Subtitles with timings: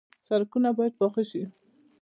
[0.27, 1.43] سړکونه باید پاخه شي